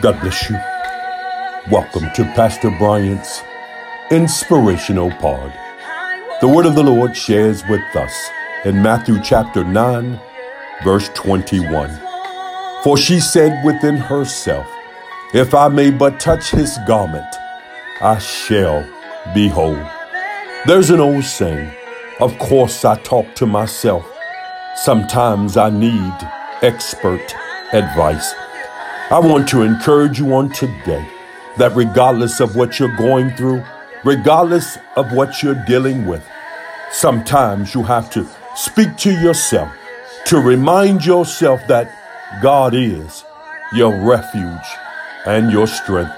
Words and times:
God 0.00 0.20
bless 0.20 0.48
you. 0.48 0.56
Welcome 1.72 2.04
to 2.14 2.22
Pastor 2.36 2.70
Bryant's 2.78 3.42
Inspirational 4.12 5.10
Pod. 5.10 5.52
The 6.40 6.46
word 6.46 6.66
of 6.66 6.76
the 6.76 6.84
Lord 6.84 7.16
shares 7.16 7.64
with 7.68 7.82
us 7.96 8.30
in 8.64 8.80
Matthew 8.80 9.20
chapter 9.24 9.64
9, 9.64 10.20
verse 10.84 11.08
21. 11.14 11.90
For 12.84 12.96
she 12.96 13.18
said 13.18 13.64
within 13.64 13.96
herself, 13.96 14.68
If 15.34 15.52
I 15.52 15.66
may 15.66 15.90
but 15.90 16.20
touch 16.20 16.52
his 16.52 16.78
garment, 16.86 17.34
I 18.00 18.18
shall 18.18 18.88
be 19.34 19.48
whole. 19.48 19.84
There's 20.64 20.90
an 20.90 21.00
old 21.00 21.24
saying, 21.24 21.72
of 22.20 22.38
course 22.38 22.84
I 22.84 23.02
talk 23.02 23.34
to 23.34 23.46
myself. 23.46 24.06
Sometimes 24.76 25.56
I 25.56 25.70
need 25.70 26.14
expert 26.62 27.34
advice. 27.72 28.32
I 29.10 29.18
want 29.20 29.48
to 29.48 29.62
encourage 29.62 30.18
you 30.18 30.34
on 30.34 30.50
today 30.50 31.08
that 31.56 31.74
regardless 31.74 32.40
of 32.40 32.56
what 32.56 32.78
you're 32.78 32.94
going 32.98 33.30
through, 33.30 33.64
regardless 34.04 34.76
of 34.96 35.14
what 35.14 35.42
you're 35.42 35.64
dealing 35.64 36.06
with, 36.06 36.22
sometimes 36.92 37.74
you 37.74 37.82
have 37.84 38.10
to 38.10 38.28
speak 38.54 38.98
to 38.98 39.10
yourself 39.10 39.72
to 40.26 40.38
remind 40.38 41.06
yourself 41.06 41.66
that 41.68 41.90
God 42.42 42.74
is 42.74 43.24
your 43.72 43.98
refuge 43.98 44.68
and 45.24 45.50
your 45.50 45.66
strength. 45.66 46.12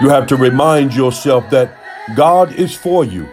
You 0.00 0.08
have 0.08 0.26
to 0.26 0.36
remind 0.36 0.94
yourself 0.94 1.48
that 1.50 1.70
God 2.16 2.52
is 2.52 2.74
for 2.74 3.04
you. 3.04 3.28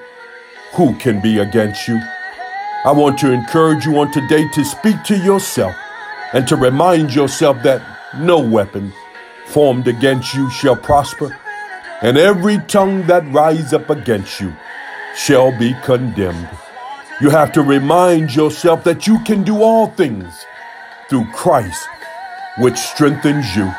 Who 0.73 0.95
can 0.99 1.23
be 1.23 1.39
against 1.39 1.87
you? 1.87 1.99
I 2.85 2.91
want 2.91 3.17
to 3.19 3.31
encourage 3.31 3.83
you 3.87 3.97
on 3.97 4.11
today 4.11 4.47
to 4.53 4.63
speak 4.63 5.03
to 5.05 5.17
yourself 5.17 5.75
and 6.33 6.47
to 6.47 6.55
remind 6.55 7.15
yourself 7.15 7.63
that 7.63 7.94
no 8.19 8.39
weapon 8.39 8.93
formed 9.47 9.87
against 9.87 10.33
you 10.33 10.49
shall 10.49 10.75
prosper, 10.75 11.37
and 12.01 12.17
every 12.17 12.57
tongue 12.67 13.05
that 13.07 13.25
rise 13.31 13.73
up 13.73 13.89
against 13.89 14.39
you 14.39 14.53
shall 15.15 15.57
be 15.57 15.73
condemned. 15.83 16.49
You 17.21 17.29
have 17.29 17.51
to 17.53 17.61
remind 17.61 18.35
yourself 18.35 18.83
that 18.83 19.07
you 19.07 19.19
can 19.23 19.43
do 19.43 19.61
all 19.61 19.87
things 19.87 20.45
through 21.09 21.25
Christ, 21.33 21.87
which 22.57 22.77
strengthens 22.77 23.55
you. 23.55 23.71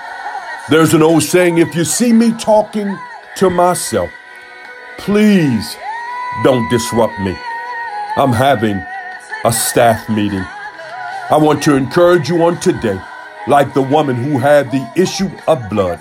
There's 0.71 0.95
an 0.95 1.03
old 1.03 1.23
saying 1.23 1.59
if 1.59 1.75
you 1.75 1.84
see 1.84 2.12
me 2.12 2.33
talking 2.33 2.97
to 3.37 3.50
myself, 3.50 4.11
please 4.98 5.77
don't 6.43 6.69
disrupt 6.71 7.19
me. 7.21 7.37
I'm 8.17 8.33
having 8.33 8.83
a 9.45 9.53
staff 9.53 10.09
meeting. 10.09 10.45
I 11.28 11.39
want 11.39 11.62
to 11.65 11.77
encourage 11.77 12.28
you 12.28 12.43
on 12.45 12.59
today 12.61 12.98
like 13.47 13.75
the 13.75 13.83
woman 13.83 14.17
who 14.17 14.39
had 14.39 14.71
the 14.71 14.91
issue 14.97 15.31
of 15.47 15.69
blood. 15.71 15.99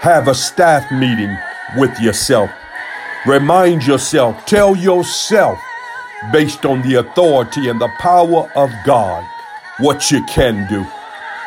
Have 0.00 0.28
a 0.28 0.34
staff 0.34 0.90
meeting 0.92 1.36
with 1.76 1.98
yourself. 2.00 2.50
Remind 3.26 3.86
yourself, 3.86 4.46
tell 4.46 4.76
yourself, 4.76 5.58
based 6.32 6.64
on 6.64 6.82
the 6.82 6.94
authority 6.94 7.68
and 7.68 7.80
the 7.80 7.90
power 7.98 8.50
of 8.54 8.70
God, 8.84 9.24
what 9.78 10.10
you 10.10 10.24
can 10.26 10.68
do. 10.68 10.86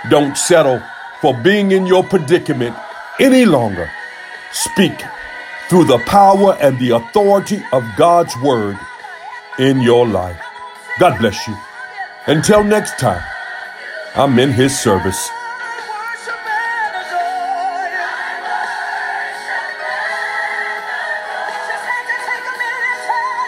Don't 0.09 0.37
settle 0.37 0.81
for 1.21 1.33
being 1.33 1.71
in 1.71 1.85
your 1.85 2.03
predicament 2.03 2.75
any 3.19 3.45
longer. 3.45 3.89
Speak 4.51 5.01
through 5.69 5.85
the 5.85 5.99
power 5.99 6.57
and 6.59 6.77
the 6.79 6.91
authority 6.91 7.61
of 7.71 7.83
God's 7.97 8.35
word 8.43 8.77
in 9.59 9.81
your 9.81 10.07
life. 10.07 10.41
God 10.99 11.19
bless 11.19 11.47
you. 11.47 11.55
Until 12.27 12.63
next 12.63 12.97
time. 12.99 13.21
I'm 14.15 14.39
in 14.39 14.51
his 14.51 14.77
service. 14.77 15.38